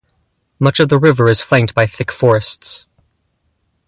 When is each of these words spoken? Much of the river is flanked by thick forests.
Much 0.57 0.79
of 0.79 0.89
the 0.89 0.97
river 0.97 1.29
is 1.29 1.43
flanked 1.43 1.75
by 1.75 1.85
thick 1.85 2.11
forests. 2.11 2.87